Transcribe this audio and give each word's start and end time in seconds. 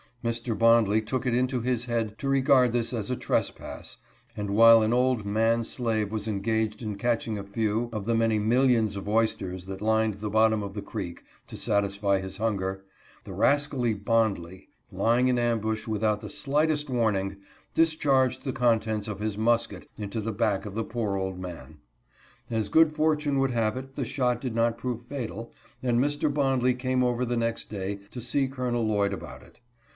Mr. 0.23 0.57
Bondley 0.57 1.01
took 1.03 1.25
it 1.27 1.33
into 1.33 1.61
his 1.61 1.85
head 1.85 2.15
to 2.19 2.29
re 2.29 2.41
gard 2.41 2.71
this 2.71 2.91
as 2.93 3.09
a 3.11 3.15
trespass, 3.15 3.97
and 4.35 4.49
while 4.49 4.81
an 4.83 4.93
old 4.93 5.25
man 5.25 5.63
slave 5.63 6.11
was 6.11 6.27
engaged 6.27 6.81
in 6.83 6.95
catching 6.95 7.37
a 7.37 7.43
few 7.43 7.89
of 7.93 8.05
the 8.05 8.13
many 8.15 8.37
millions 8.37 8.95
of 8.95 9.07
oys 9.07 9.35
ters 9.37 9.65
that 9.65 9.81
lined 9.81 10.15
the 10.15 10.29
bottom 10.29 10.61
of 10.63 10.73
the 10.73 10.81
creek, 10.81 11.23
to 11.47 11.55
satisfy 11.57 12.19
his 12.19 12.37
hun 12.37 12.57
ger, 12.57 12.83
the 13.25 13.33
rascally 13.33 13.93
Bondley, 13.95 14.67
lying 14.91 15.27
in 15.27 15.37
ambush, 15.39 15.87
without 15.87 16.21
the 16.21 16.29
slightest 16.29 16.87
warning, 16.89 17.37
discharged 17.75 18.43
the 18.43 18.53
contents 18.53 19.07
of 19.07 19.19
his 19.19 19.37
musket 19.37 19.87
into 19.97 20.19
the 20.19 20.33
back 20.33 20.65
of 20.65 20.73
the 20.75 20.83
poor 20.83 21.15
old 21.15 21.39
man. 21.39 21.77
As 22.49 22.69
good 22.69 22.91
fortune 22.91 23.37
would 23.39 23.51
have 23.51 23.77
it, 23.77 23.95
the 23.95 24.05
shot 24.05 24.39
did 24.41 24.53
not 24.55 24.77
prove 24.79 25.03
fatal, 25.03 25.51
and 25.81 25.99
Mr. 25.99 26.31
Bondley 26.31 26.73
came 26.75 27.03
over 27.03 27.23
the 27.25 27.37
next 27.37 27.69
day 27.71 27.99
to 28.11 28.21
see 28.21 28.47
Col. 28.47 28.71
Lloyd 28.71 29.13
about 29.13 29.41
it. 29.43 29.59